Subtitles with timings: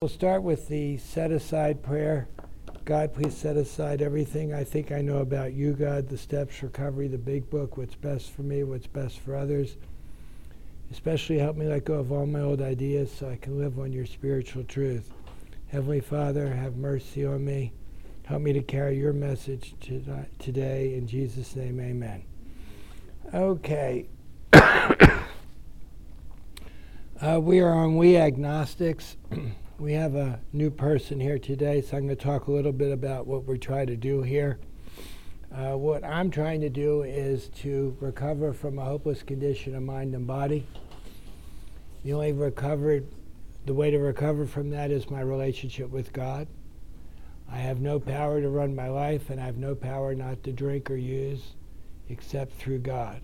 [0.00, 2.28] We'll start with the set aside prayer.
[2.84, 7.08] God, please set aside everything I think I know about you, God, the steps, recovery,
[7.08, 9.76] the big book, what's best for me, what's best for others.
[10.92, 13.92] Especially help me let go of all my old ideas so I can live on
[13.92, 15.10] your spiritual truth.
[15.66, 17.72] Heavenly Father, have mercy on me.
[18.22, 19.74] Help me to carry your message
[20.38, 20.94] today.
[20.94, 22.22] In Jesus' name, amen.
[23.34, 24.06] Okay.
[24.52, 25.24] uh,
[27.40, 29.16] we are on We Agnostics.
[29.78, 32.90] We have a new person here today, so I'm going to talk a little bit
[32.90, 34.58] about what we try to do here.
[35.54, 40.16] Uh, what I'm trying to do is to recover from a hopeless condition of mind
[40.16, 40.66] and body.
[42.02, 43.06] The only recovered,
[43.66, 46.48] the way to recover from that is my relationship with God.
[47.48, 50.52] I have no power to run my life, and I have no power not to
[50.52, 51.54] drink or use
[52.08, 53.20] except through God.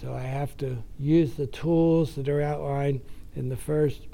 [0.00, 3.02] So I have to use the tools that are outlined
[3.36, 4.08] in the first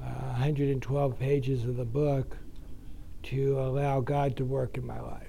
[0.00, 2.36] 112 pages of the book
[3.24, 5.28] to allow God to work in my life.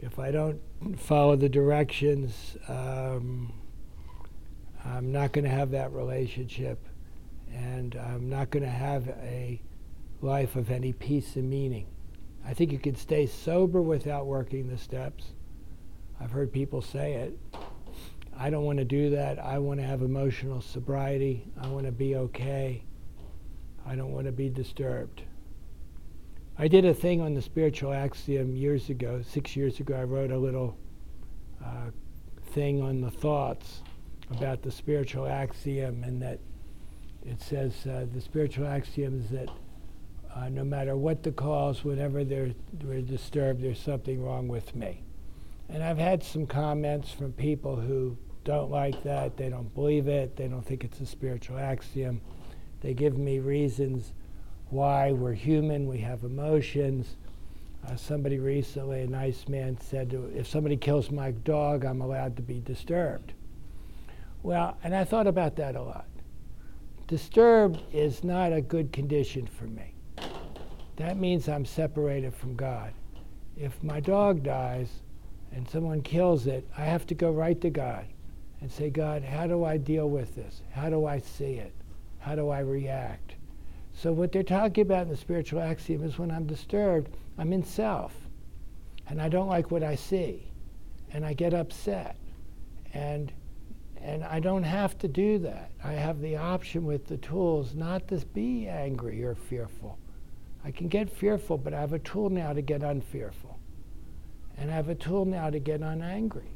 [0.00, 0.60] If I don't
[0.96, 3.52] follow the directions, um,
[4.84, 6.84] I'm not going to have that relationship,
[7.52, 9.60] and I'm not going to have a
[10.20, 11.86] life of any peace and meaning.
[12.44, 15.32] I think you can stay sober without working the steps.
[16.20, 17.38] I've heard people say it.
[18.38, 19.38] I don't want to do that.
[19.38, 21.46] I want to have emotional sobriety.
[21.60, 22.84] I want to be okay.
[23.86, 25.22] I don't want to be disturbed.
[26.58, 29.94] I did a thing on the spiritual axiom years ago, six years ago.
[29.94, 30.76] I wrote a little
[31.64, 31.90] uh,
[32.52, 33.82] thing on the thoughts
[34.30, 36.40] about the spiritual axiom, and that
[37.24, 39.50] it says uh, the spiritual axiom is that
[40.34, 45.02] uh, no matter what the cause, whenever they're, they're disturbed, there's something wrong with me.
[45.68, 50.36] And I've had some comments from people who don't like that, they don't believe it,
[50.36, 52.20] they don't think it's a spiritual axiom.
[52.80, 54.12] They give me reasons
[54.70, 57.16] why we're human, we have emotions.
[57.86, 62.42] Uh, somebody recently, a nice man, said, if somebody kills my dog, I'm allowed to
[62.42, 63.32] be disturbed.
[64.42, 66.06] Well, and I thought about that a lot.
[67.06, 69.94] Disturbed is not a good condition for me.
[70.96, 72.92] That means I'm separated from God.
[73.56, 75.02] If my dog dies
[75.52, 78.06] and someone kills it, I have to go right to God
[78.60, 80.62] and say, God, how do I deal with this?
[80.72, 81.72] How do I see it?
[82.26, 83.36] How do I react?
[83.92, 87.62] So, what they're talking about in the spiritual axiom is when I'm disturbed, I'm in
[87.62, 88.12] self.
[89.08, 90.48] And I don't like what I see.
[91.12, 92.16] And I get upset.
[92.92, 93.32] And,
[94.02, 95.70] and I don't have to do that.
[95.84, 99.96] I have the option with the tools not to be angry or fearful.
[100.64, 103.56] I can get fearful, but I have a tool now to get unfearful.
[104.56, 106.55] And I have a tool now to get unangry.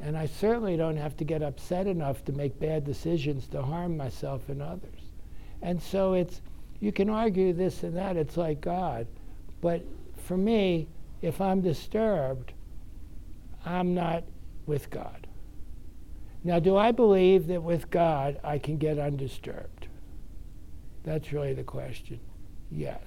[0.00, 3.96] And I certainly don't have to get upset enough to make bad decisions to harm
[3.96, 5.00] myself and others.
[5.60, 6.40] And so it's,
[6.80, 9.06] you can argue this and that, it's like God.
[9.60, 9.82] But
[10.16, 10.88] for me,
[11.20, 12.52] if I'm disturbed,
[13.66, 14.24] I'm not
[14.64, 15.26] with God.
[16.42, 19.88] Now, do I believe that with God I can get undisturbed?
[21.04, 22.20] That's really the question.
[22.70, 23.02] Yes.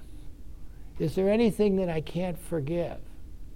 [1.00, 2.98] Is there anything that I can't forgive?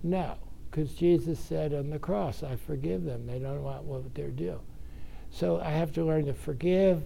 [0.03, 0.37] No
[0.71, 3.27] because Jesus said on the cross, I forgive them.
[3.27, 4.61] They don't want what they're due.
[5.31, 7.05] So I have to learn to forgive.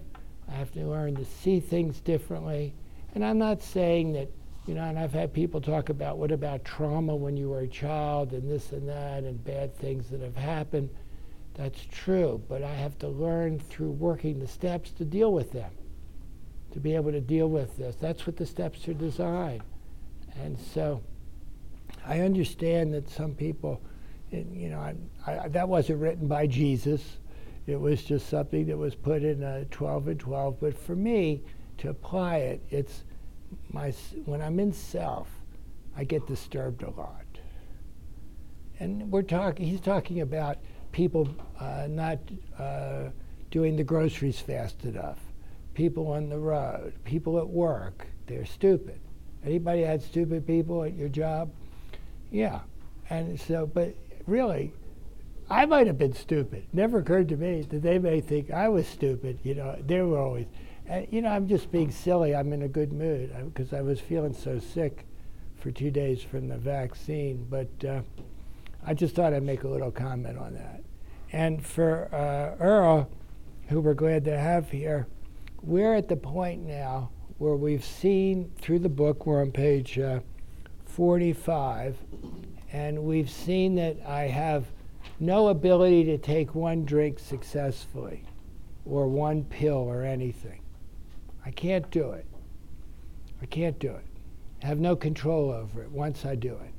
[0.49, 2.75] I have to learn to see things differently.
[3.15, 4.29] And I'm not saying that,
[4.67, 7.69] you know, and I've had people talk about what about trauma when you were a
[7.69, 10.91] child and this and that and bad things that have happened.
[11.55, 12.43] That's true.
[12.49, 15.71] But I have to learn through working the steps to deal with them,
[16.73, 17.97] to be able to deal with this.
[17.97, 19.63] That's what the steps are designed.
[20.43, 21.03] And so
[22.07, 23.81] I understand that some people,
[24.31, 24.95] you know, I,
[25.27, 27.19] I, that wasn't written by Jesus.
[27.67, 30.61] It was just something that was put in a 12 and 12.
[30.61, 31.43] But for me,
[31.79, 33.05] to apply it, it's
[33.73, 33.93] my
[34.25, 35.29] when I'm in self,
[35.97, 37.25] I get disturbed a lot.
[38.79, 39.67] And we're talking.
[39.67, 40.59] He's talking about
[40.93, 41.29] people
[41.59, 42.19] uh, not
[42.59, 43.11] uh,
[43.51, 45.19] doing the groceries fast enough,
[45.75, 48.07] people on the road, people at work.
[48.27, 49.01] They're stupid.
[49.45, 51.53] Anybody had stupid people at your job?
[52.33, 52.61] Yeah.
[53.11, 53.95] And so, but
[54.27, 54.73] really,
[55.51, 56.67] I might have been stupid.
[56.73, 59.39] Never occurred to me that they may think I was stupid.
[59.43, 60.47] You know, they were always,
[60.87, 62.35] and you know, I'm just being silly.
[62.35, 65.07] I'm in a good mood because I was feeling so sick
[65.57, 67.47] for two days from the vaccine.
[67.51, 68.01] But uh,
[68.85, 70.83] I just thought I'd make a little comment on that.
[71.33, 73.11] And for uh, Earl,
[73.69, 75.07] who we're glad to have here,
[75.63, 80.21] we're at the point now where we've seen through the book, we're on page uh,
[80.93, 81.97] 45,
[82.71, 84.67] and we've seen that I have
[85.19, 88.25] no ability to take one drink successfully
[88.85, 90.61] or one pill or anything.
[91.47, 92.27] I can't do it.
[93.41, 94.05] I can't do it.
[94.63, 96.75] I have no control over it once I do it.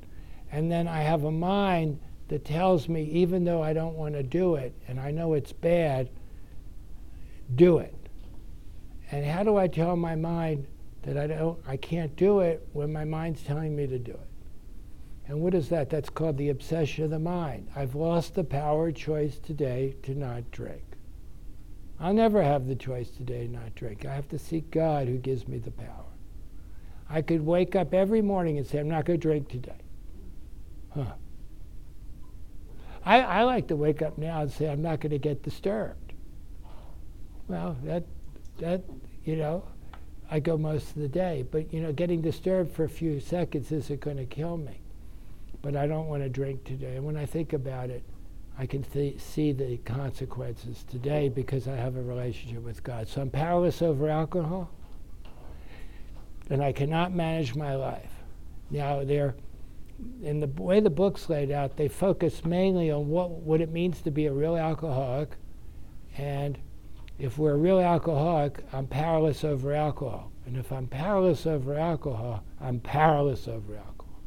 [0.52, 4.22] And then I have a mind that tells me, even though I don't want to
[4.22, 6.08] do it and I know it's bad,
[7.56, 7.94] do it.
[9.10, 10.66] And how do I tell my mind
[11.04, 14.28] that I don't I can't do it when my mind's telling me to do it?
[15.26, 15.88] And what is that?
[15.88, 17.68] That's called the obsession of the mind.
[17.74, 20.82] I've lost the power choice today to not drink.
[21.98, 24.04] I'll never have the choice today to not drink.
[24.04, 26.04] I have to seek God who gives me the power.
[27.08, 29.80] I could wake up every morning and say, I'm not going to drink today.
[30.94, 31.12] Huh.
[33.04, 36.12] I, I like to wake up now and say, I'm not going to get disturbed.
[37.46, 38.04] Well, that,
[38.58, 38.82] that,
[39.24, 39.64] you know,
[40.30, 41.44] I go most of the day.
[41.50, 44.80] But, you know, getting disturbed for a few seconds isn't going to kill me.
[45.62, 46.96] But I don't want to drink today.
[46.96, 48.02] And when I think about it,
[48.58, 53.08] I can th- see the consequences today because I have a relationship with God.
[53.08, 54.70] So I'm powerless over alcohol,
[56.50, 58.10] and I cannot manage my life.
[58.70, 59.34] Now, they're
[60.22, 64.00] in the way the book's laid out, they focus mainly on what, what it means
[64.02, 65.30] to be a real alcoholic.
[66.16, 66.58] And
[67.18, 70.32] if we're a real alcoholic, I'm powerless over alcohol.
[70.46, 74.20] And if I'm powerless over alcohol, I'm powerless over alcohol.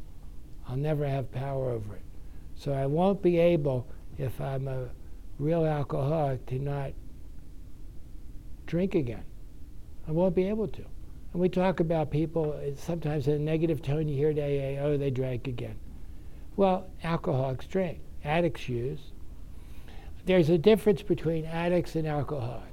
[0.66, 2.02] I'll never have power over it.
[2.54, 3.86] So I won't be able,
[4.18, 4.88] if I'm a
[5.38, 6.92] real alcoholic, to not
[8.66, 9.24] drink again.
[10.06, 10.82] I won't be able to.
[11.32, 14.96] And we talk about people, sometimes in a negative tone, you hear at AA, oh,
[14.96, 15.76] they drank again.
[16.56, 19.12] Well, alcoholics drink, addicts use.
[20.24, 22.67] There's a difference between addicts and alcoholics.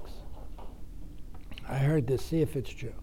[1.68, 2.94] I heard this, see if it's true.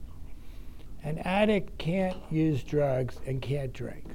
[1.03, 4.07] An addict can't use drugs and can't drink.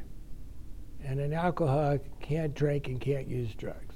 [1.04, 3.96] And an alcoholic can't drink and can't use drugs.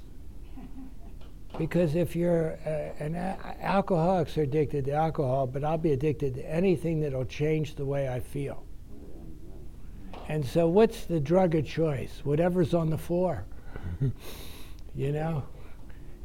[1.58, 6.34] Because if you're uh, an a- alcoholics are addicted to alcohol, but I'll be addicted
[6.34, 8.64] to anything that'll change the way I feel.
[10.28, 12.20] And so, what's the drug of choice?
[12.24, 13.44] Whatever's on the floor.
[14.94, 15.44] you know,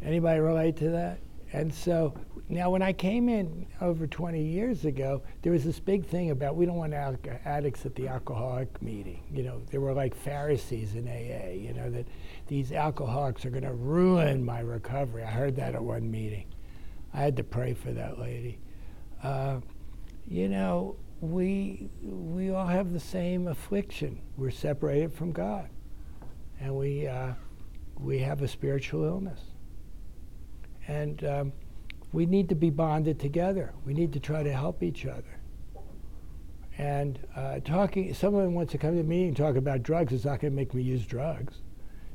[0.02, 1.20] anybody relate to that?
[1.52, 2.14] And so
[2.50, 6.56] now, when I came in over 20 years ago, there was this big thing about
[6.56, 9.22] we don't want al- addicts at the alcoholic meeting.
[9.34, 11.52] You know, there were like Pharisees in AA.
[11.52, 12.08] You know that
[12.48, 15.24] these alcoholics are going to ruin my recovery.
[15.24, 16.46] I heard that at one meeting.
[17.14, 18.60] I had to pray for that lady.
[19.22, 19.60] Uh,
[20.26, 24.22] you know, we we all have the same affliction.
[24.38, 25.68] We're separated from God,
[26.62, 27.34] and we uh,
[28.00, 29.42] we have a spiritual illness,
[30.88, 31.54] and um,
[32.12, 33.74] we need to be bonded together.
[33.86, 35.40] We need to try to help each other.
[36.78, 40.14] And uh, talking, someone wants to come to me and talk about drugs.
[40.14, 41.56] It's not going to make me use drugs.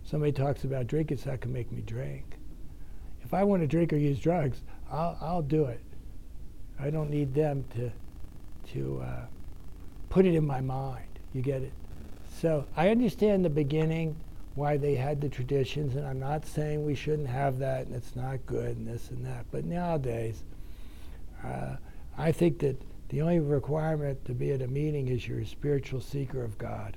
[0.04, 1.10] Somebody talks about drink.
[1.10, 2.36] It's not going to make me drink.
[3.22, 5.80] If I want to drink or use drugs, I'll, I'll do it.
[6.78, 7.90] I don't need them to
[8.74, 9.26] to uh,
[10.08, 11.18] put it in my mind.
[11.32, 11.72] You get it?
[12.40, 14.16] So I understand the beginning
[14.54, 18.14] why they had the traditions, and I'm not saying we shouldn't have that and it's
[18.14, 19.46] not good and this and that.
[19.50, 20.42] But nowadays,
[21.42, 21.76] uh,
[22.18, 26.00] I think that the only requirement to be at a meeting is you're a spiritual
[26.00, 26.96] seeker of God.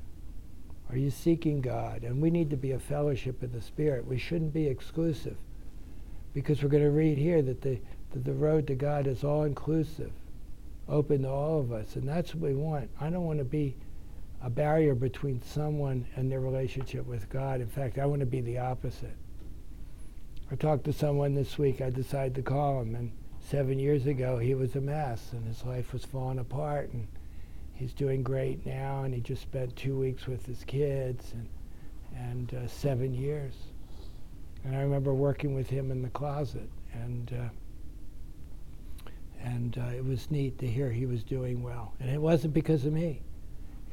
[0.89, 2.03] Are you seeking God?
[2.03, 4.05] And we need to be a fellowship of the Spirit.
[4.05, 5.37] We shouldn't be exclusive
[6.33, 7.79] because we're going to read here that the,
[8.11, 10.11] that the road to God is all inclusive,
[10.87, 11.95] open to all of us.
[11.95, 12.89] And that's what we want.
[12.99, 13.75] I don't want to be
[14.45, 17.61] a barrier between someone and their relationship with God.
[17.61, 19.17] In fact, I want to be the opposite.
[20.51, 23.11] I talked to someone this week, I decided to call him, and
[23.49, 27.07] seven years ago he was a mess and his life was falling apart and
[27.73, 31.49] he's doing great now and he just spent two weeks with his kids and,
[32.15, 33.55] and uh, seven years.
[34.63, 37.49] And I remember working with him in the closet and uh,
[39.43, 41.93] and uh, it was neat to hear he was doing well.
[41.99, 43.21] And it wasn't because of me.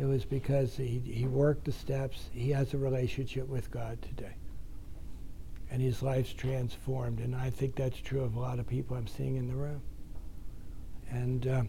[0.02, 2.24] It was because he, he worked the steps.
[2.32, 4.34] He has a relationship with God today.
[5.70, 7.20] And his life's transformed.
[7.20, 9.80] And I think that's true of a lot of people I'm seeing in the room.
[11.08, 11.62] And uh,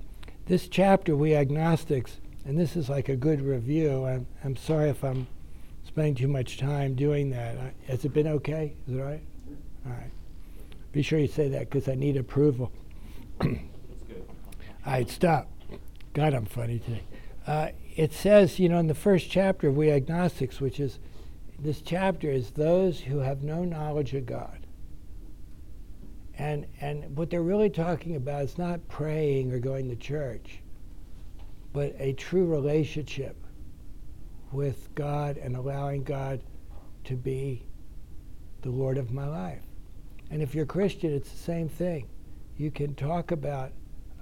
[0.48, 4.04] this chapter, we agnostics, and this is like a good review.
[4.04, 5.28] I'm, I'm sorry if I'm
[5.86, 7.56] spending too much time doing that.
[7.56, 8.74] I, has it been okay?
[8.88, 9.24] Is it all right?
[9.86, 10.12] All right.
[10.92, 12.72] Be sure you say that because I need approval.
[13.44, 13.52] all
[14.88, 15.52] right, stop.
[16.16, 17.04] God, I'm funny today.
[17.46, 21.00] Uh, it says, you know, in the first chapter of We Agnostics, which is
[21.60, 24.66] this chapter is those who have no knowledge of God.
[26.38, 30.60] And, and what they're really talking about is not praying or going to church,
[31.72, 33.38] but a true relationship
[34.52, 36.42] with God and allowing God
[37.06, 37.68] to be
[38.62, 39.64] the Lord of my life.
[40.32, 42.10] And if you're Christian, it's the same thing.
[42.58, 43.72] You can talk about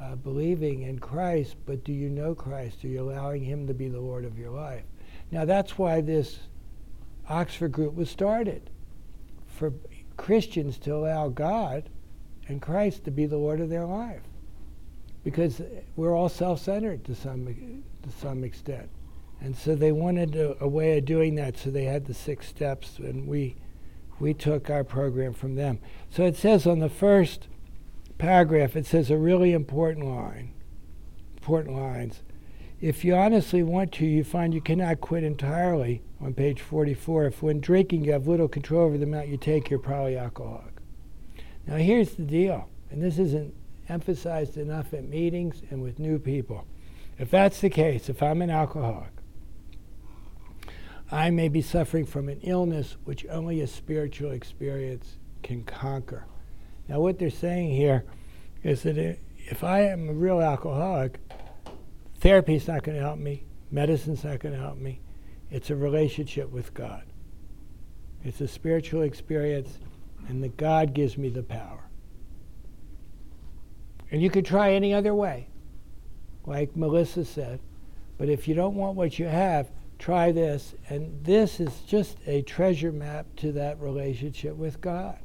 [0.01, 2.84] uh, believing in Christ, but do you know Christ?
[2.84, 4.84] Are you allowing Him to be the Lord of your life?
[5.31, 6.39] Now, that's why this
[7.29, 8.70] Oxford group was started
[9.48, 9.74] for
[10.17, 11.89] Christians to allow God
[12.48, 14.22] and Christ to be the Lord of their life.
[15.24, 15.62] Because
[15.96, 18.89] we're all self centered to some, to some extent.
[19.39, 22.48] And so they wanted a, a, way of doing that, so they had the six
[22.48, 23.55] steps, and we,
[24.20, 25.79] we took our program from them.
[26.10, 27.48] So it says on the first
[28.22, 30.54] paragraph, it says a really important line,
[31.38, 32.22] important lines.
[32.80, 37.25] If you honestly want to, you find you cannot quit entirely on page 44.
[37.25, 40.75] If when drinking you have little control over the amount you take, you're probably alcoholic.
[41.66, 43.56] Now, here's the deal, and this isn't
[43.90, 46.68] emphasized enough at meetings and with new people.
[47.18, 49.13] If that's the case, if I'm an alcoholic,
[51.12, 56.25] I may be suffering from an illness which only a spiritual experience can conquer.
[56.91, 58.03] Now, what they're saying here
[58.63, 61.19] is that if I am a real alcoholic,
[62.19, 65.00] therapy is not going to help me, medicine's not going to help me.
[65.50, 67.03] It's a relationship with God.
[68.25, 69.79] It's a spiritual experience,
[70.27, 71.88] and that God gives me the power.
[74.12, 75.48] And you could try any other way,
[76.45, 77.62] like Melissa said.
[78.17, 80.75] But if you don't want what you have, try this.
[80.89, 85.19] And this is just a treasure map to that relationship with God.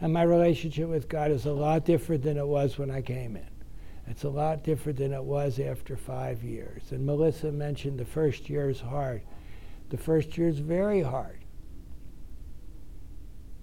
[0.00, 3.36] And my relationship with God is a lot different than it was when I came
[3.36, 3.48] in.
[4.06, 6.92] It's a lot different than it was after five years.
[6.92, 9.22] And Melissa mentioned the first year is hard.
[9.90, 11.40] The first year is very hard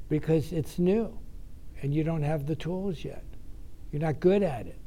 [0.08, 1.18] because it's new
[1.82, 3.24] and you don't have the tools yet.
[3.92, 4.80] You're not good at it.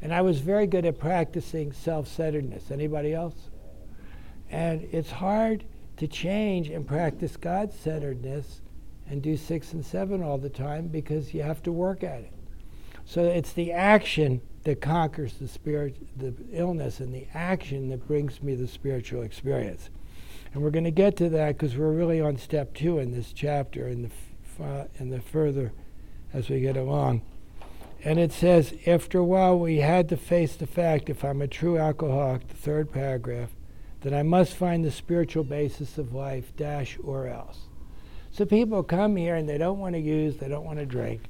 [0.00, 2.70] And I was very good at practicing self-centeredness.
[2.70, 3.36] Anybody else?
[4.50, 5.64] And it's hard
[5.98, 8.61] to change and practice God-centeredness
[9.12, 12.32] and do six and seven all the time because you have to work at it.
[13.04, 18.42] So it's the action that conquers the spirit, the illness, and the action that brings
[18.42, 19.90] me the spiritual experience.
[20.54, 23.34] And we're going to get to that because we're really on step two in this
[23.34, 25.72] chapter, in the f- in the further
[26.32, 27.20] as we get along.
[28.02, 31.48] And it says, after a while, we had to face the fact, if I'm a
[31.48, 33.50] true alcoholic, the third paragraph,
[34.00, 37.68] that I must find the spiritual basis of life, dash or else.
[38.32, 41.20] So people come here and they don't want to use, they don't want to drink,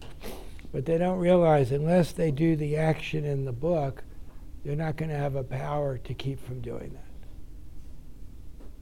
[0.73, 4.05] but they don't realize unless they do the action in the book,
[4.65, 7.05] they're not going to have a power to keep from doing that.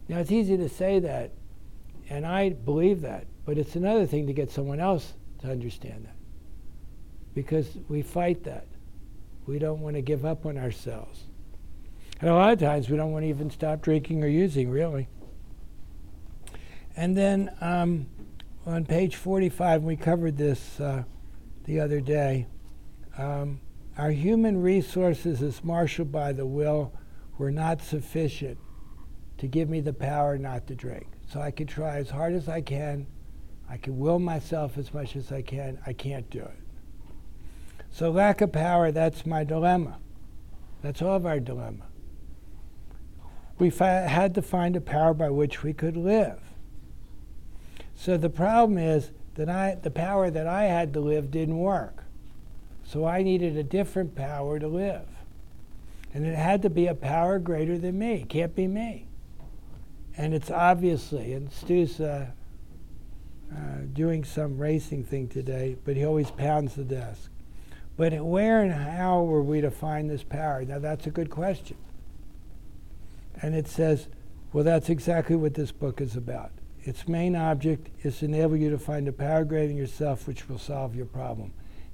[0.08, 1.32] Now, it's easy to say that,
[2.10, 6.16] and I believe that, but it's another thing to get someone else to understand that.
[7.34, 8.66] Because we fight that.
[9.46, 11.24] We don't want to give up on ourselves.
[12.20, 15.08] And a lot of times we don't want to even stop drinking or using, really.
[16.96, 18.06] And then um,
[18.66, 21.04] on page 45, we covered this uh,
[21.64, 22.46] the other day.
[23.16, 23.60] Um,
[23.96, 26.92] our human resources, as marshaled by the will,
[27.38, 28.58] were not sufficient
[29.38, 31.06] to give me the power not to drink.
[31.32, 33.06] So I can try as hard as I can.
[33.68, 35.78] I can will myself as much as I can.
[35.86, 36.58] I can't do it.
[37.90, 39.98] So lack of power, that's my dilemma.
[40.82, 41.86] That's all of our dilemma.
[43.58, 46.40] We fi- had to find a power by which we could live.
[48.00, 52.04] So the problem is that I, the power that I had to live didn't work.
[52.82, 55.06] So I needed a different power to live.
[56.14, 58.22] And it had to be a power greater than me.
[58.22, 59.06] It can't be me.
[60.16, 62.28] And it's obviously, and Stu's uh,
[63.54, 63.58] uh,
[63.92, 67.30] doing some racing thing today, but he always pounds the desk.
[67.98, 70.64] But where and how were we to find this power?
[70.64, 71.76] Now, that's a good question.
[73.42, 74.08] And it says,
[74.54, 76.52] well, that's exactly what this book is about.
[76.82, 80.48] Its main object is to enable you to find a power greater than yourself which
[80.48, 81.52] will solve your problem.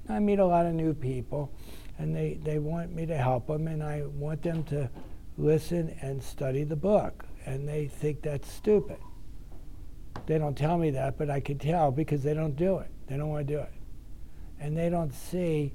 [0.09, 1.53] I meet a lot of new people,
[1.99, 4.89] and they, they want me to help them, and I want them to
[5.37, 8.99] listen and study the book and they think that's stupid.
[10.27, 12.91] They don't tell me that, but I can tell because they don't do it.
[13.07, 13.73] They don't want to do it.
[14.59, 15.73] And they don't see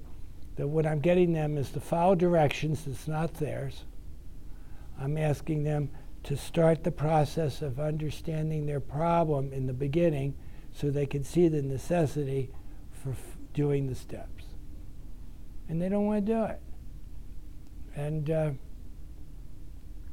[0.57, 3.85] that what I'm getting them is to follow directions that's not theirs.
[4.99, 5.89] I'm asking them
[6.23, 10.35] to start the process of understanding their problem in the beginning
[10.73, 12.49] so they can see the necessity
[12.91, 14.45] for f- doing the steps.
[15.67, 16.61] And they don't want to do it.
[17.95, 18.51] And uh,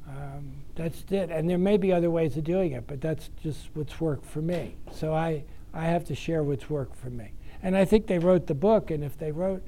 [0.09, 1.31] um, that's it.
[1.31, 4.41] And there may be other ways of doing it, but that's just what's worked for
[4.41, 4.77] me.
[4.93, 7.33] So I, I have to share what's worked for me.
[7.63, 9.63] And I think they wrote the book, and if they wrote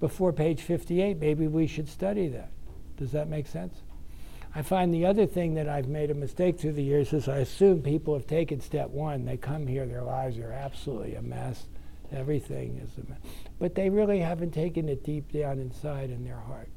[0.00, 2.50] before page 58, maybe we should study that.
[2.96, 3.82] Does that make sense?
[4.54, 7.38] I find the other thing that I've made a mistake through the years is I
[7.38, 9.24] assume people have taken step one.
[9.24, 11.66] They come here, their lives are absolutely a mess.
[12.12, 13.18] Everything is a mess.
[13.58, 16.68] But they really haven't taken it deep down inside in their heart.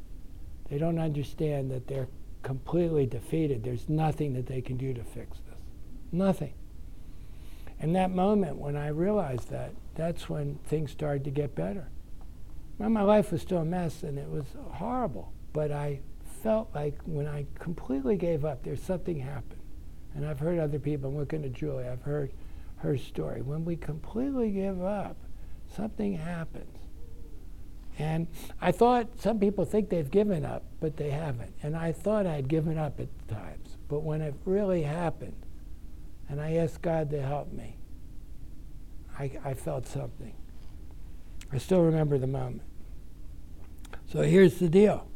[0.70, 2.08] They don't understand that they're
[2.42, 3.64] completely defeated.
[3.64, 5.60] There's nothing that they can do to fix this.
[6.12, 6.54] Nothing.
[7.80, 11.90] And that moment when I realized that, that's when things started to get better.
[12.80, 15.32] Well, my life was still a mess and it was horrible.
[15.54, 16.00] But I
[16.48, 19.60] felt like when I completely gave up, there's something happened.
[20.16, 22.32] And I've heard other people, I'm looking at Julie, I've heard
[22.78, 23.42] her story.
[23.42, 25.18] When we completely give up,
[25.76, 26.78] something happens.
[28.00, 28.28] And
[28.62, 31.54] I thought some people think they've given up, but they haven't.
[31.64, 33.76] And I thought I'd given up at times.
[33.90, 35.46] But when it really happened,
[36.30, 37.76] and I asked God to help me,
[39.20, 40.34] I, I felt something.
[41.52, 42.62] I still remember the moment.
[44.10, 45.10] So here's the deal.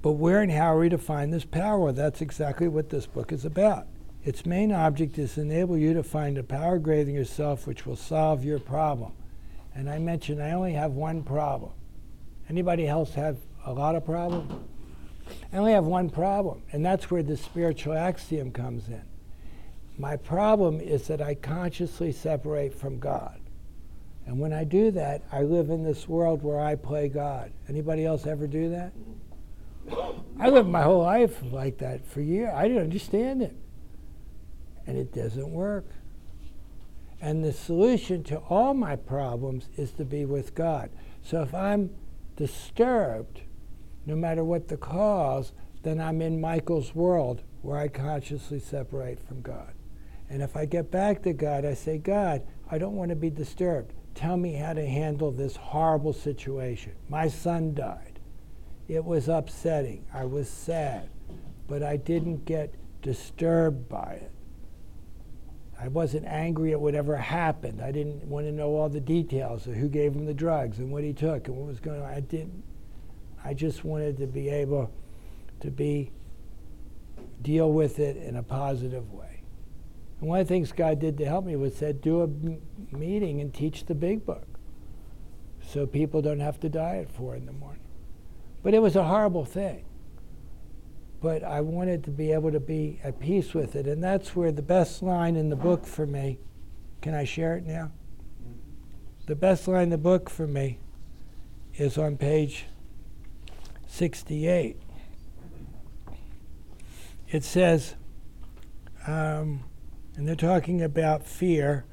[0.00, 1.90] But where and how are we to find this power?
[1.92, 3.86] That's exactly what this book is about.
[4.24, 7.86] Its main object is to enable you to find a power greater than yourself which
[7.86, 9.12] will solve your problem.
[9.74, 11.72] And I mentioned I only have one problem.
[12.48, 14.52] Anybody else have a lot of problems?
[15.52, 19.02] I only have one problem, and that's where the spiritual axiom comes in.
[19.98, 23.40] My problem is that I consciously separate from God.
[24.26, 27.50] And when I do that, I live in this world where I play God.
[27.68, 28.92] Anybody else ever do that?
[30.38, 32.50] I lived my whole life like that for years.
[32.54, 33.56] I didn't understand it.
[34.86, 35.86] And it doesn't work.
[37.20, 40.90] And the solution to all my problems is to be with God.
[41.22, 41.90] So if I'm
[42.36, 43.42] disturbed,
[44.06, 45.52] no matter what the cause,
[45.82, 49.74] then I'm in Michael's world where I consciously separate from God.
[50.30, 53.30] And if I get back to God, I say, God, I don't want to be
[53.30, 53.92] disturbed.
[54.14, 56.92] Tell me how to handle this horrible situation.
[57.08, 58.17] My son died.
[58.88, 60.06] It was upsetting.
[60.12, 61.10] I was sad.
[61.66, 64.32] But I didn't get disturbed by it.
[65.80, 67.80] I wasn't angry at whatever happened.
[67.80, 70.90] I didn't want to know all the details of who gave him the drugs and
[70.90, 72.08] what he took and what was going on.
[72.08, 72.64] I didn't.
[73.44, 74.90] I just wanted to be able
[75.60, 76.10] to be
[77.42, 79.42] deal with it in a positive way.
[80.20, 82.60] And one of the things God did to help me was said, do a m-
[82.90, 84.46] meeting and teach the big book,
[85.64, 87.77] so people don't have to die at four in the morning.
[88.68, 89.86] But it was a horrible thing
[91.22, 93.86] but I wanted to be able to be at peace with it.
[93.86, 96.38] And that's where the best line in the book for me
[97.00, 97.92] can I share it now?
[99.24, 100.80] The best line in the book for me
[101.76, 102.66] is on page
[103.86, 104.76] 68.
[107.30, 107.94] It says,
[109.06, 109.64] um,
[110.14, 111.86] and they're talking about fear.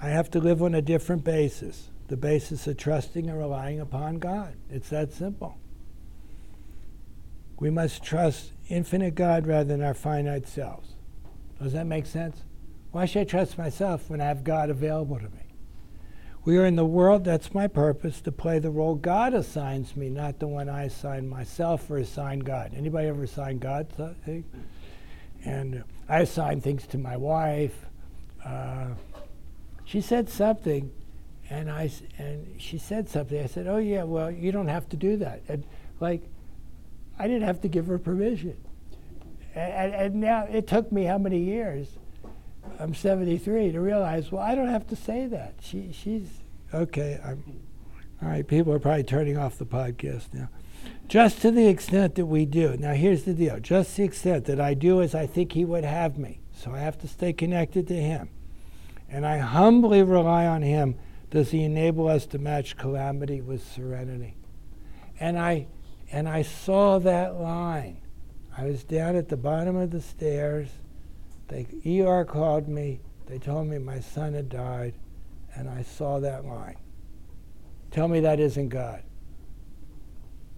[0.00, 4.18] I have to live on a different basis the basis of trusting and relying upon
[4.18, 4.56] God.
[4.70, 5.58] It's that simple.
[7.62, 10.96] We must trust infinite God rather than our finite selves.
[11.62, 12.42] Does that make sense?
[12.90, 15.54] Why should I trust myself when I have God available to me?
[16.44, 20.08] We are in the world, that's my purpose, to play the role God assigns me,
[20.10, 22.72] not the one I assign myself or assign God.
[22.76, 24.44] Anybody ever assign God something?
[25.44, 27.86] And I assign things to my wife.
[28.44, 28.88] Uh,
[29.84, 30.90] she said something,
[31.48, 33.40] and I and she said something.
[33.40, 35.64] I said, "Oh yeah, well you don't have to do that." And
[36.00, 36.22] like,
[37.18, 38.56] I didn't have to give her permission.
[39.54, 41.98] And, and, now it took me how many years?
[42.78, 45.54] I'm 73 to realize, well, I don't have to say that.
[45.60, 46.28] She, she's
[46.72, 47.20] okay.
[47.22, 47.60] I'm
[48.22, 48.46] all right.
[48.46, 50.48] People are probably turning off the podcast now.
[51.08, 52.76] Just to the extent that we do.
[52.78, 53.60] Now, here's the deal.
[53.60, 56.40] Just the extent that I do as I think He would have me.
[56.54, 58.30] So I have to stay connected to Him,
[59.10, 60.96] and I humbly rely on Him.
[61.30, 64.36] Does He enable us to match calamity with serenity?
[65.18, 65.66] And I
[66.12, 67.96] and I saw that line.
[68.56, 70.68] I was down at the bottom of the stairs.
[71.48, 71.66] The
[72.02, 73.00] ER called me.
[73.26, 74.94] They told me my son had died,
[75.54, 76.76] and I saw that line.
[77.90, 79.02] Tell me that isn't God.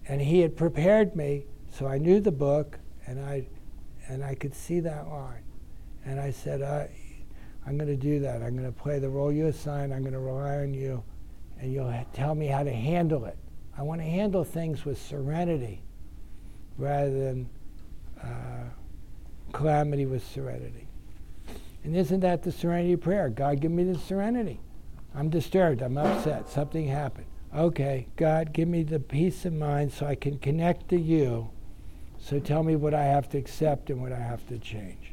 [0.08, 3.46] And he had prepared me, so I knew the book, and I,
[4.08, 5.44] and I could see that line.
[6.04, 6.90] And I said, I,
[7.64, 8.42] I'm going to do that.
[8.42, 9.92] I'm going to play the role you assign.
[9.92, 11.02] I'm going to rely on you,
[11.60, 13.38] and you'll tell me how to handle it.
[13.76, 15.82] I want to handle things with serenity
[16.78, 17.48] rather than
[18.22, 18.68] uh,
[19.52, 20.86] calamity with serenity.
[21.82, 23.28] And isn't that the serenity prayer?
[23.28, 24.60] God, give me the serenity.
[25.14, 25.82] I'm disturbed.
[25.82, 26.48] I'm upset.
[26.48, 27.26] Something happened.
[27.54, 31.50] Okay, God, give me the peace of mind so I can connect to you.
[32.18, 35.12] So tell me what I have to accept and what I have to change.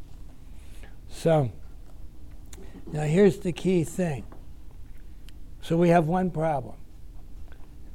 [1.08, 1.52] So,
[2.92, 4.24] now here's the key thing.
[5.62, 6.76] So we have one problem.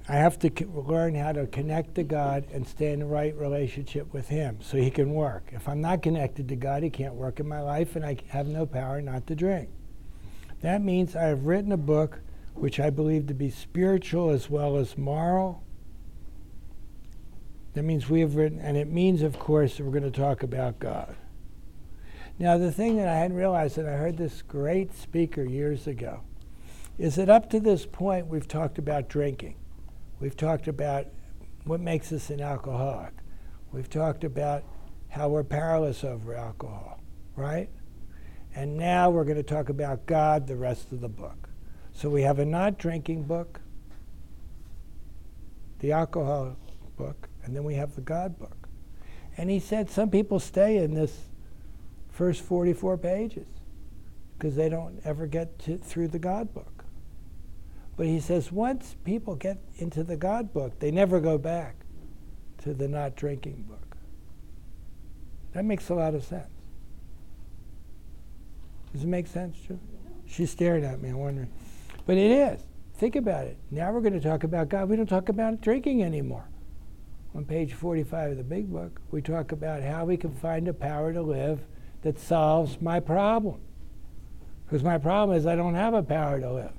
[0.09, 4.13] I have to learn how to connect to God and stay in the right relationship
[4.13, 5.51] with Him so He can work.
[5.53, 8.47] If I'm not connected to God, He can't work in my life, and I have
[8.47, 9.69] no power not to drink.
[10.61, 12.21] That means I have written a book
[12.55, 15.63] which I believe to be spiritual as well as moral.
[17.75, 20.43] That means we have written, and it means, of course, that we're going to talk
[20.43, 21.17] about God.
[22.39, 26.21] Now, the thing that I hadn't realized, and I heard this great speaker years ago,
[26.97, 29.57] is that up to this point, we've talked about drinking.
[30.19, 31.07] We've talked about
[31.65, 33.13] what makes us an alcoholic.
[33.73, 34.65] We've talked about
[35.09, 37.01] how we're powerless over alcohol,
[37.35, 37.69] right?
[38.55, 41.49] And now we're going to talk about God the rest of the book.
[41.93, 43.61] So we have a not drinking book,
[45.81, 46.57] the alcohol
[46.97, 48.69] book, and then we have the God book.
[49.37, 51.27] And he said some people stay in this
[52.11, 53.47] first 44 pages
[54.39, 56.76] because they don't ever get to, through the God book.
[57.97, 61.77] But he says once people get into the God book, they never go back
[62.59, 63.97] to the not drinking book.
[65.53, 66.51] That makes a lot of sense.
[68.93, 69.79] Does it make sense, Joe?
[70.27, 71.51] She's staring at me, I'm wondering.
[72.05, 72.61] But it is.
[72.95, 73.57] Think about it.
[73.71, 74.89] Now we're going to talk about God.
[74.89, 76.49] We don't talk about drinking anymore.
[77.35, 80.73] On page 45 of the big book, we talk about how we can find a
[80.73, 81.61] power to live
[82.03, 83.61] that solves my problem.
[84.65, 86.73] Because my problem is I don't have a power to live.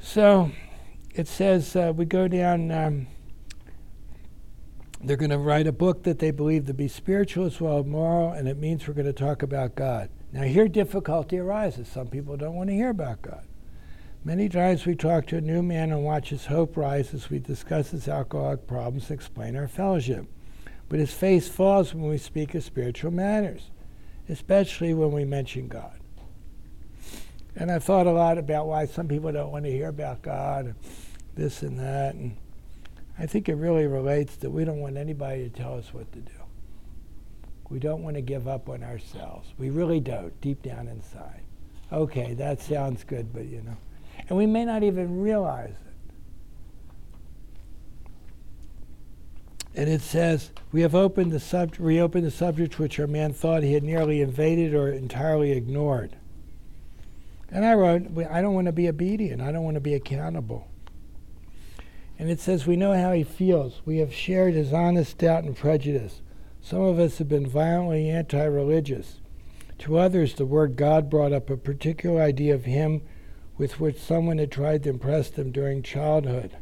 [0.00, 0.50] So
[1.14, 2.70] it says uh, we go down.
[2.70, 3.06] Um,
[5.02, 7.86] they're going to write a book that they believe to be spiritual as well as
[7.86, 10.10] moral, and it means we're going to talk about God.
[10.32, 11.88] Now, here difficulty arises.
[11.88, 13.46] Some people don't want to hear about God.
[14.22, 17.38] Many times we talk to a new man and watch his hope rise as we
[17.38, 20.26] discuss his alcoholic problems and explain our fellowship.
[20.90, 23.70] But his face falls when we speak of spiritual matters,
[24.28, 25.99] especially when we mention God.
[27.56, 30.66] And I've thought a lot about why some people don't want to hear about God,
[30.66, 30.74] and
[31.34, 32.14] this and that.
[32.14, 32.36] And
[33.18, 36.20] I think it really relates that we don't want anybody to tell us what to
[36.20, 36.32] do.
[37.68, 39.52] We don't want to give up on ourselves.
[39.58, 41.42] We really don't, deep down inside.
[41.92, 43.76] Okay, that sounds good, but you know.
[44.28, 45.90] And we may not even realize it.
[49.74, 53.62] And it says, We have opened the sub- reopened the subjects which our man thought
[53.62, 56.16] he had nearly invaded or entirely ignored.
[57.50, 59.42] And I wrote, I don't want to be obedient.
[59.42, 60.68] I don't want to be accountable.
[62.18, 63.80] And it says, We know how he feels.
[63.84, 66.20] We have shared his honest doubt and prejudice.
[66.60, 69.20] Some of us have been violently anti religious.
[69.78, 73.00] To others, the word God brought up a particular idea of him
[73.56, 76.58] with which someone had tried to impress them during childhood.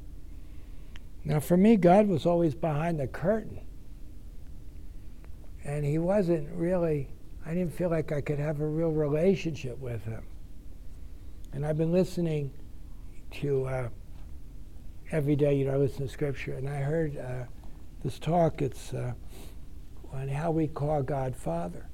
[1.24, 3.58] Now, for me, God was always behind the curtain.
[5.64, 7.08] And he wasn't really,
[7.44, 10.22] I didn't feel like I could have a real relationship with him.
[11.52, 12.52] And I've been listening
[13.32, 13.88] to uh,
[15.10, 17.44] every day, you know, I listen to scripture, and I heard uh,
[18.04, 18.60] this talk.
[18.62, 19.14] It's uh,
[20.12, 21.86] on how we call God Father,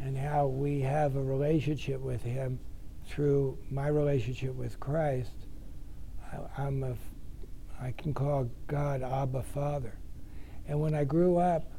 [0.00, 2.58] and how we have a relationship with Him
[3.06, 5.32] through my relationship with Christ.
[6.32, 6.94] I, I'm a,
[7.80, 9.96] I can call God Abba Father,
[10.68, 11.72] and when I grew up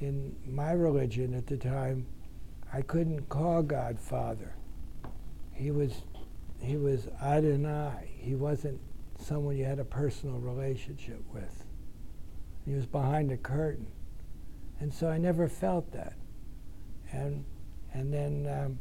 [0.00, 2.06] in my religion at the time,
[2.72, 4.54] I couldn't call God Father.
[5.54, 6.02] He was,
[6.60, 8.10] he was Adonai.
[8.18, 8.80] He wasn't
[9.18, 11.64] someone you had a personal relationship with.
[12.64, 13.86] He was behind a curtain.
[14.80, 16.14] And so I never felt that.
[17.12, 17.44] And,
[17.92, 18.78] and then um,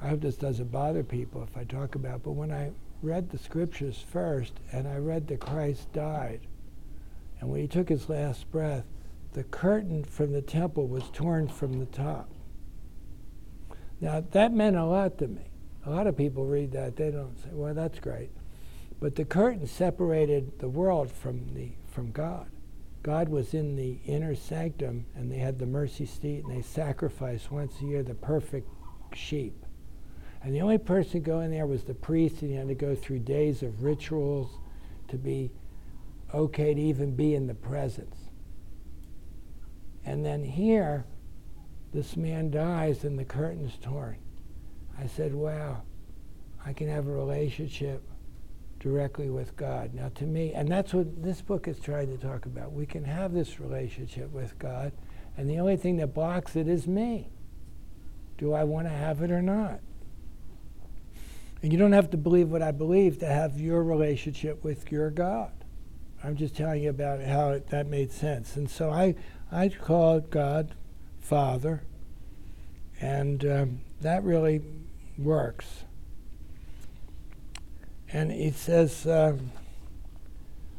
[0.00, 3.38] I hope this doesn't bother people if I talk about, but when I read the
[3.38, 6.40] scriptures first and I read that Christ died,
[7.40, 8.84] and when he took his last breath,
[9.32, 12.28] the curtain from the temple was torn from the top.
[14.00, 15.49] Now, that meant a lot to me.
[15.86, 18.30] A lot of people read that, they don't say, well, that's great.
[19.00, 22.50] But the curtain separated the world from, the, from God.
[23.02, 27.50] God was in the inner sanctum, and they had the mercy seat, and they sacrificed
[27.50, 28.68] once a year the perfect
[29.14, 29.64] sheep.
[30.42, 33.20] And the only person going there was the priest, and he had to go through
[33.20, 34.58] days of rituals
[35.08, 35.50] to be
[36.34, 38.16] okay to even be in the presence.
[40.04, 41.06] And then here,
[41.92, 44.18] this man dies, and the curtain's torn.
[45.00, 45.82] I said, wow,
[46.64, 48.02] I can have a relationship
[48.80, 49.94] directly with God.
[49.94, 52.72] Now, to me, and that's what this book is trying to talk about.
[52.72, 54.92] We can have this relationship with God,
[55.36, 57.30] and the only thing that blocks it is me.
[58.38, 59.80] Do I want to have it or not?
[61.62, 65.10] And you don't have to believe what I believe to have your relationship with your
[65.10, 65.52] God.
[66.22, 68.56] I'm just telling you about how it, that made sense.
[68.56, 69.14] And so I,
[69.52, 70.74] I call God
[71.20, 71.82] Father,
[73.00, 74.62] and um, that really
[75.20, 75.84] works.
[78.12, 79.36] And it says, uh,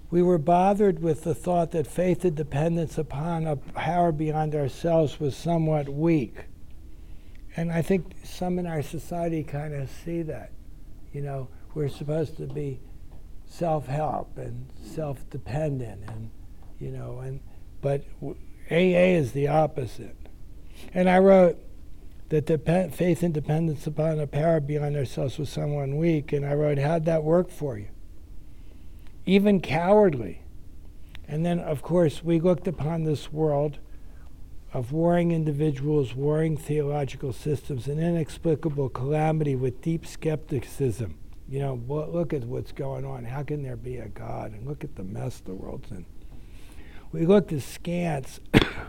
[0.10, 5.20] We were bothered with the thought that faith and dependence upon a power beyond ourselves
[5.20, 6.46] was somewhat weak.
[7.56, 10.52] and I think some in our society kind of see that.
[11.14, 12.80] You know, we're supposed to be
[13.46, 16.30] self-help and self-dependent, and
[16.80, 17.42] you know, and
[17.82, 18.06] but
[18.72, 20.16] AA is the opposite.
[20.94, 21.58] And I wrote
[22.32, 22.58] that the
[22.94, 27.04] faith and dependence upon a power beyond ourselves was someone weak, and I wrote, how'd
[27.04, 27.90] that work for you?
[29.26, 30.42] Even cowardly.
[31.28, 33.80] And then, of course, we looked upon this world
[34.74, 41.18] of warring individuals, warring theological systems, an inexplicable calamity with deep skepticism.
[41.50, 43.26] You know, look at what's going on.
[43.26, 44.54] How can there be a God?
[44.54, 46.06] And look at the mess the world's in.
[47.12, 48.40] We looked askance.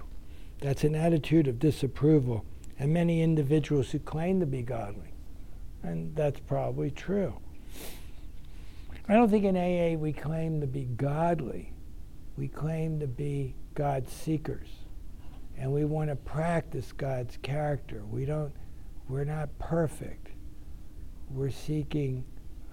[0.60, 2.44] That's an attitude of disapproval,
[2.78, 5.12] and many individuals who claim to be godly.
[5.82, 7.34] And that's probably true.
[9.08, 11.72] I don't think in AA we claim to be godly.
[12.36, 14.68] We claim to be God seekers
[15.58, 18.02] and we want to practice God's character.
[18.10, 18.52] We don't,
[19.08, 20.28] we're not perfect.
[21.30, 22.24] We're seeking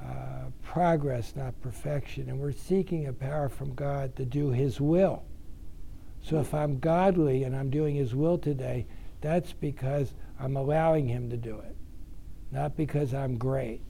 [0.02, 5.24] uh, progress, not perfection, and we're seeking a power from God to do His will.
[6.22, 8.88] So if I'm godly and I'm doing His will today,
[9.22, 11.76] that's because I'm allowing Him to do it,
[12.52, 13.82] not because I'm great.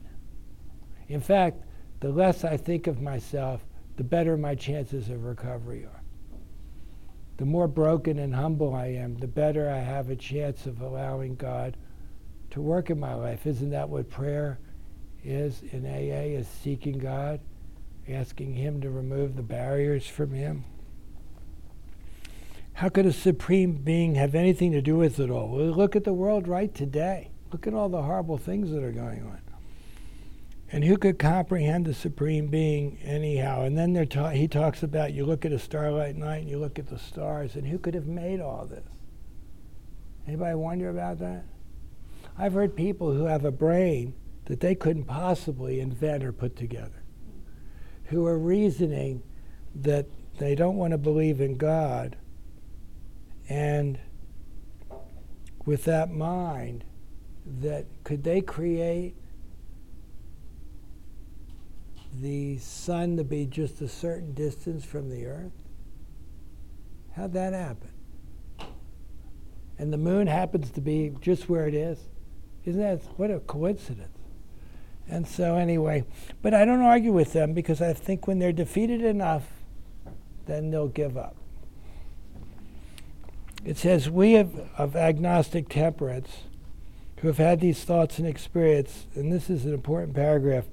[1.08, 1.64] In fact,
[2.00, 3.64] the less I think of myself,
[3.96, 6.00] the better my chances of recovery are
[7.40, 11.36] the more broken and humble I am, the better I have a chance of allowing
[11.36, 11.78] God
[12.50, 13.46] to work in my life.
[13.46, 14.58] Isn't that what prayer
[15.24, 16.36] is in AA?
[16.38, 17.40] Is seeking God,
[18.06, 20.66] asking Him to remove the barriers from Him?
[22.80, 25.48] How could a supreme being have anything to do with it all?
[25.48, 27.30] Well, look at the world right today.
[27.52, 29.42] Look at all the horrible things that are going on.
[30.72, 33.64] And who could comprehend the supreme being anyhow?
[33.64, 36.78] And then ta- he talks about you look at a starlight night and you look
[36.78, 38.88] at the stars, and who could have made all this?
[40.26, 41.44] Anybody wonder about that?
[42.38, 44.14] I've heard people who have a brain
[44.46, 47.02] that they couldn't possibly invent or put together,
[48.04, 49.22] who are reasoning
[49.74, 50.06] that
[50.38, 52.16] they don't want to believe in God,
[53.50, 53.98] and
[55.66, 56.84] with that mind,
[57.60, 59.16] that could they create
[62.20, 65.52] the sun to be just a certain distance from the earth?
[67.16, 67.90] How'd that happen?
[69.78, 71.98] And the moon happens to be just where it is.
[72.64, 74.16] Isn't that what a coincidence?
[75.08, 76.04] And so, anyway,
[76.40, 79.48] but I don't argue with them because I think when they're defeated enough,
[80.46, 81.39] then they'll give up.
[83.64, 86.44] It says, We have, of agnostic temperance
[87.18, 90.64] who have had these thoughts and experience, and this is an important paragraph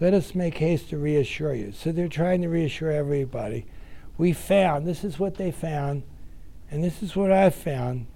[0.00, 1.72] let us make haste to reassure you.
[1.72, 3.66] So they're trying to reassure everybody.
[4.18, 6.02] We found, this is what they found,
[6.70, 8.06] and this is what I found,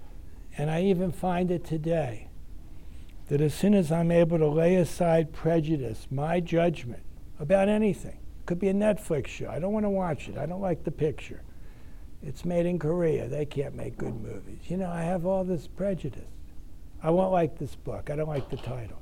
[0.57, 2.27] and I even find it today,
[3.27, 7.03] that as soon as I'm able to lay aside prejudice, my judgment
[7.39, 9.49] about anything, could be a Netflix show.
[9.49, 10.37] I don't want to watch it.
[10.37, 11.43] I don't like the picture.
[12.21, 13.27] It's made in Korea.
[13.27, 14.59] They can't make good movies.
[14.67, 16.27] You know, I have all this prejudice.
[17.01, 18.09] I won't like this book.
[18.09, 18.99] I don't like the title.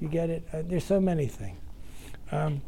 [0.00, 0.44] You get it?
[0.52, 1.58] Uh, there's so many things.
[2.30, 2.62] Um,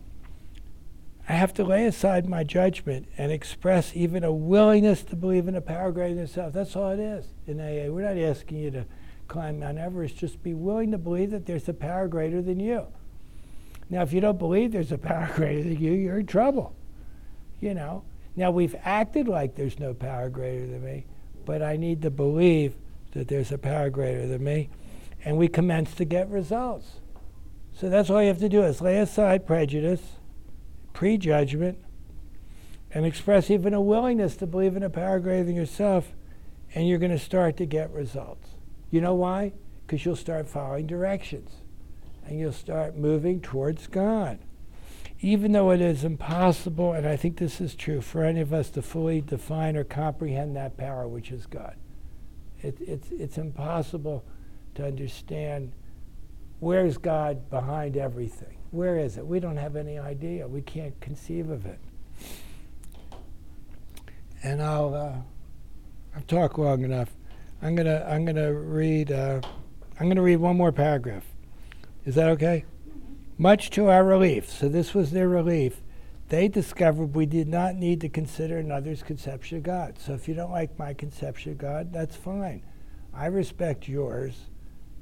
[1.27, 5.55] I have to lay aside my judgment and express even a willingness to believe in
[5.55, 6.53] a power greater than yourself.
[6.53, 7.91] That's all it is in AA.
[7.91, 8.85] We're not asking you to
[9.27, 10.19] climb Mount Everest.
[10.19, 12.87] Just be willing to believe that there's a power greater than you.
[13.89, 16.77] Now, if you don't believe there's a power greater than you, you're in trouble.
[17.59, 18.05] You know.
[18.37, 21.07] Now we've acted like there's no power greater than me,
[21.45, 22.75] but I need to believe
[23.13, 24.71] that there's a power greater than me,
[25.25, 27.01] and we commence to get results.
[27.73, 30.03] So that's all you have to do is lay aside prejudice,
[30.93, 31.79] prejudgment,
[32.93, 36.13] and express even a willingness to believe in a power greater than yourself,
[36.75, 38.49] and you're going to start to get results.
[38.91, 39.53] You know why?
[39.87, 41.51] Because you'll start following directions
[42.27, 44.39] and you'll start moving towards God.
[45.25, 48.69] Even though it is impossible, and I think this is true, for any of us
[48.71, 51.77] to fully define or comprehend that power which is God,
[52.61, 54.23] it, it's, it's impossible
[54.75, 55.73] to understand
[56.61, 58.57] Where's God behind everything?
[58.71, 59.27] Where is it?
[59.27, 60.47] We don't have any idea.
[60.47, 61.79] We can't conceive of it.
[64.43, 65.17] And I'll uh,
[66.17, 67.11] I've talked long enough.
[67.63, 69.41] I'm gonna I'm gonna read uh,
[69.99, 71.25] I'm gonna read one more paragraph.
[72.05, 72.65] Is that okay?
[73.37, 75.83] Much to our relief, so this was their relief,
[76.29, 79.99] they discovered we did not need to consider another's conception of God.
[79.99, 82.63] So if you don't like my conception of God, that's fine.
[83.13, 84.47] I respect yours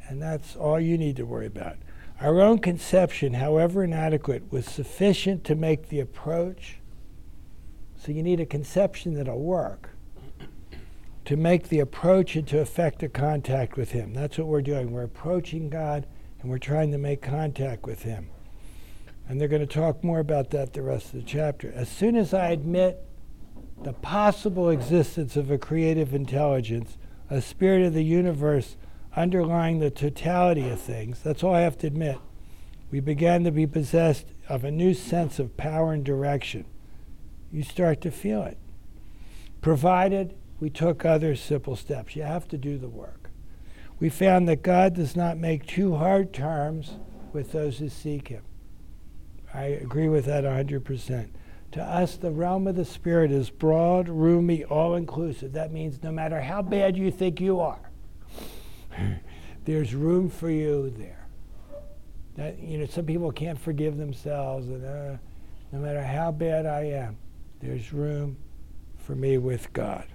[0.08, 1.76] and that's all you need to worry about.
[2.20, 6.78] Our own conception, however inadequate, was sufficient to make the approach.
[7.96, 9.90] So you need a conception that'll work.
[11.24, 14.12] to make the approach and to effect a contact with Him.
[14.12, 14.90] That's what we're doing.
[14.90, 16.06] We're approaching God
[16.42, 18.28] and we're trying to make contact with Him.
[19.28, 21.72] And they're going to talk more about that the rest of the chapter.
[21.74, 23.00] As soon as I admit
[23.82, 26.98] the possible existence of a creative intelligence,
[27.30, 28.76] a spirit of the universe
[29.14, 32.18] underlying the totality of things, that's all I have to admit.
[32.90, 36.66] We began to be possessed of a new sense of power and direction.
[37.50, 38.58] You start to feel it.
[39.60, 42.16] Provided we took other simple steps.
[42.16, 43.30] You have to do the work.
[44.02, 46.96] We found that God does not make too hard terms
[47.32, 48.42] with those who seek Him.
[49.54, 51.28] I agree with that 100%.
[51.70, 55.52] To us, the realm of the Spirit is broad, roomy, all inclusive.
[55.52, 57.92] That means no matter how bad you think you are,
[59.66, 61.28] there's room for you there.
[62.34, 65.16] That, you know, some people can't forgive themselves, and uh,
[65.70, 67.18] no matter how bad I am,
[67.60, 68.36] there's room
[68.98, 70.11] for me with God.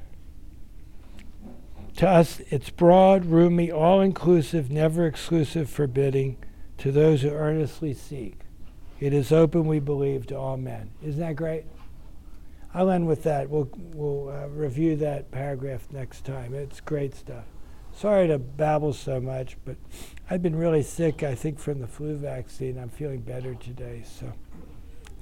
[1.97, 6.37] To us, it's broad, roomy, all inclusive, never exclusive, forbidding
[6.77, 8.41] to those who earnestly seek.
[8.99, 10.91] It is open, we believe, to all men.
[11.01, 11.65] Isn't that great?
[12.71, 13.49] I'll end with that.
[13.49, 16.53] We'll, we'll uh, review that paragraph next time.
[16.53, 17.45] It's great stuff.
[17.95, 19.77] Sorry to babble so much, but
[20.29, 22.77] I've been really sick, I think, from the flu vaccine.
[22.77, 24.33] I'm feeling better today, so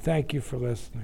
[0.01, 1.03] thank you for listening.